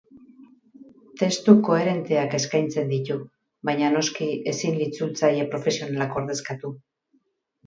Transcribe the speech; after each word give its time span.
Testu 1.21 1.53
koherenteak 1.67 2.33
eskaintzen 2.37 2.89
ditu, 2.93 3.17
baina 3.71 3.91
noski 3.97 4.31
ezin 4.53 4.81
itzultzaile 4.87 5.47
profesionalak 5.53 6.19
ordezkatu. 6.25 6.75